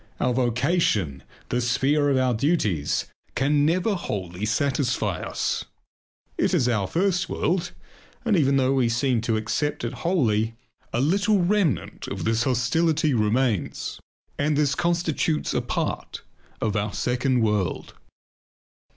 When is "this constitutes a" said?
14.57-15.61